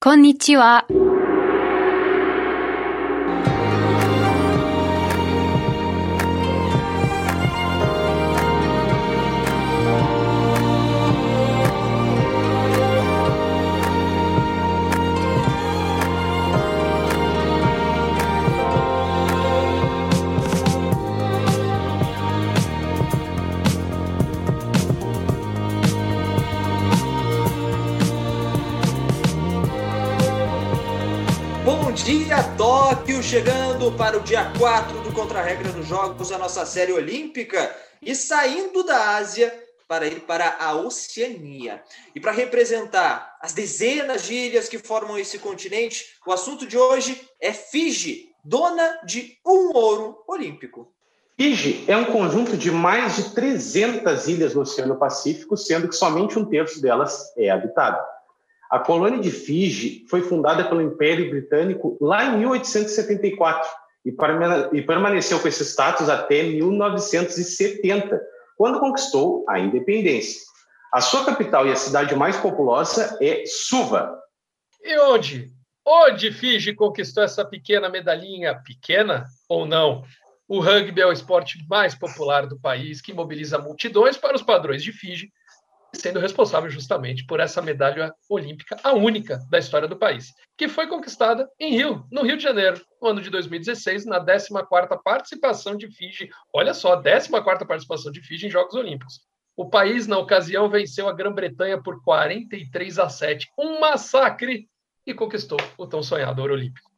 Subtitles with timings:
[0.00, 0.86] こんにちは。
[32.04, 33.22] Dia, Tóquio!
[33.22, 38.82] Chegando para o dia 4 do Contra-Regra dos Jogos, a nossa série olímpica, e saindo
[38.82, 39.52] da Ásia
[39.86, 41.82] para ir para a Oceania.
[42.14, 47.20] E para representar as dezenas de ilhas que formam esse continente, o assunto de hoje
[47.40, 50.92] é Fiji, dona de um ouro olímpico.
[51.36, 56.38] Fiji é um conjunto de mais de 300 ilhas no Oceano Pacífico, sendo que somente
[56.38, 57.98] um terço delas é habitado.
[58.70, 63.68] A colônia de Fiji foi fundada pelo Império Britânico lá em 1874
[64.04, 68.20] e permaneceu com esse status até 1970,
[68.56, 70.40] quando conquistou a independência.
[70.92, 74.18] A sua capital e a cidade mais populosa é Suva.
[74.82, 75.50] E onde?
[75.84, 78.54] Onde Fiji conquistou essa pequena medalhinha?
[78.62, 80.04] Pequena ou não?
[80.46, 84.82] O rugby é o esporte mais popular do país, que mobiliza multidões para os padrões
[84.82, 85.30] de Fiji,
[85.94, 90.86] sendo responsável justamente por essa medalha olímpica, a única da história do país, que foi
[90.86, 95.90] conquistada em Rio, no Rio de Janeiro, no ano de 2016, na 14ª participação de
[95.90, 96.28] Fiji.
[96.54, 99.20] Olha só, 14ª participação de Fiji em Jogos Olímpicos.
[99.56, 104.68] O país, na ocasião, venceu a Grã-Bretanha por 43 a 7, um massacre,
[105.06, 106.88] e conquistou o tão sonhado ouro olímpico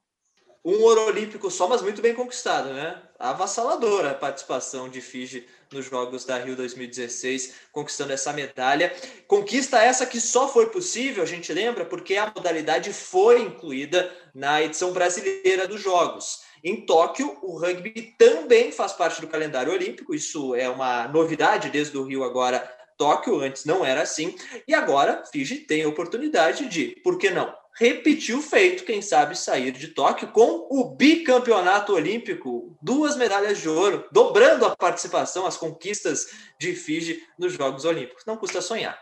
[0.65, 3.01] um ouro olímpico só, mas muito bem conquistado, né?
[3.19, 8.95] Avassaladora a participação de Fiji nos Jogos da Rio 2016, conquistando essa medalha.
[9.27, 14.63] Conquista essa que só foi possível, a gente lembra, porque a modalidade foi incluída na
[14.63, 16.43] edição brasileira dos Jogos.
[16.63, 21.97] Em Tóquio, o rugby também faz parte do calendário olímpico, isso é uma novidade desde
[21.97, 22.77] o Rio agora.
[22.99, 24.37] Tóquio antes não era assim,
[24.69, 29.37] e agora Fiji tem a oportunidade de, por que não, repetir o feito, quem sabe
[29.37, 35.57] sair de Tóquio com o bicampeonato olímpico, duas medalhas de ouro, dobrando a participação, as
[35.57, 36.27] conquistas
[36.59, 38.25] de Fiji nos Jogos Olímpicos.
[38.27, 38.99] Não custa sonhar.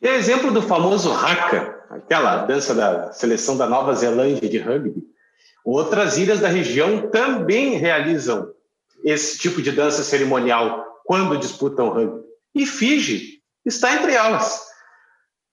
[0.00, 5.02] E exemplo do famoso haka, aquela dança da seleção da Nova Zelândia de rugby,
[5.64, 8.52] outras ilhas da região também realizam
[9.02, 12.22] esse tipo de dança cerimonial quando disputam rugby.
[12.54, 14.67] E Fiji está entre elas.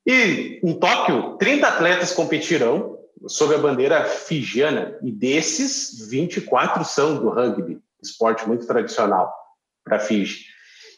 [0.05, 7.29] E em Tóquio, 30 atletas competirão sob a bandeira fijiana, e desses, 24 são do
[7.29, 9.33] rugby, esporte muito tradicional
[9.83, 10.45] para Fiji.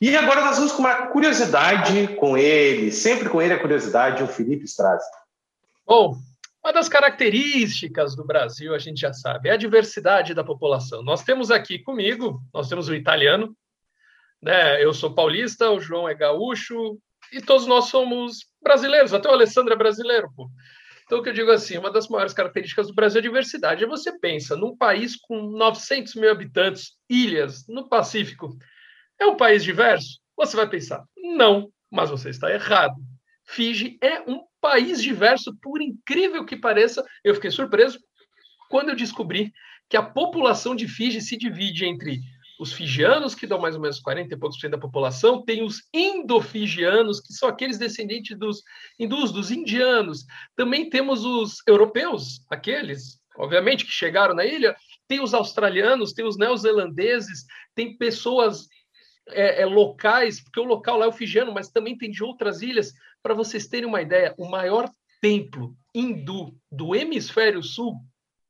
[0.01, 4.27] E agora nós vamos com uma curiosidade com ele, sempre com ele a curiosidade, o
[4.27, 5.07] Felipe Strazi.
[5.85, 6.17] Bom,
[6.63, 11.01] uma das características do Brasil, a gente já sabe, é a diversidade da população.
[11.01, 13.55] Nós temos aqui comigo, nós temos o italiano,
[14.41, 14.83] né?
[14.83, 16.99] Eu sou paulista, o João é gaúcho,
[17.31, 20.49] e todos nós somos brasileiros, até o Alessandro é brasileiro, pô.
[21.05, 23.83] Então, o que eu digo assim, uma das maiores características do Brasil é a diversidade.
[23.83, 28.57] E você pensa, num país com 900 mil habitantes, ilhas, no Pacífico,
[29.17, 30.19] é um país diverso?
[30.35, 32.95] Você vai pensar, não, mas você está errado.
[33.45, 37.05] Fiji é um país diverso, por incrível que pareça.
[37.23, 37.97] Eu fiquei surpreso
[38.69, 39.53] quando eu descobri
[39.89, 42.19] que a população de Fiji se divide entre
[42.59, 45.63] os fijianos, que dão mais ou menos 40 e poucos por cento da população, tem
[45.63, 48.63] os indofijianos, que são aqueles descendentes dos
[48.99, 50.25] hindus, dos indianos.
[50.55, 54.75] Também temos os europeus, aqueles, obviamente, que chegaram na ilha.
[55.07, 58.67] Tem os australianos, tem os neozelandeses, tem pessoas
[59.29, 62.61] é, é, locais, porque o local lá é o fijiano, mas também tem de outras
[62.61, 62.91] ilhas.
[63.21, 64.89] Para vocês terem uma ideia, o maior
[65.21, 67.95] templo hindu do hemisfério sul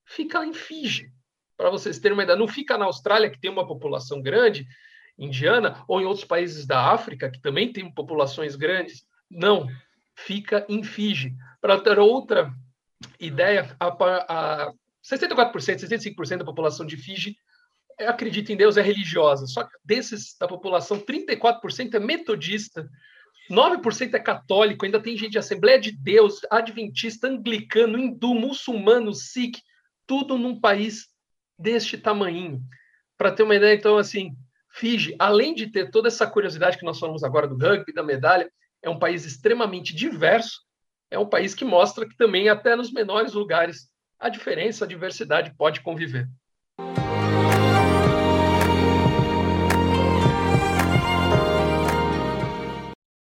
[0.05, 1.11] fica em Fiji
[1.57, 4.67] para vocês terem uma ideia, não fica na Austrália, que tem uma população grande,
[5.17, 9.03] indiana, ou em outros países da África, que também tem populações grandes.
[9.29, 9.67] Não,
[10.15, 11.35] fica em Fiji.
[11.59, 12.53] Para ter outra
[13.19, 14.73] ideia, a, a
[15.03, 17.35] 64%, 65% da população de Fiji
[17.99, 19.47] acredita em Deus, é religiosa.
[19.47, 22.87] Só que desses da população, 34% é metodista,
[23.49, 29.59] 9% é católico, ainda tem gente de Assembleia de Deus, adventista, anglicano, hindu, muçulmano, sikh,
[30.05, 31.07] tudo num país
[31.57, 32.61] deste tamanho.
[33.17, 34.35] Para ter uma ideia, então, assim,
[34.69, 38.51] Fiji, além de ter toda essa curiosidade que nós falamos agora do rugby, da medalha,
[38.81, 40.61] é um país extremamente diverso,
[41.09, 43.89] é um país que mostra que também, até nos menores lugares,
[44.19, 46.27] a diferença, a diversidade pode conviver.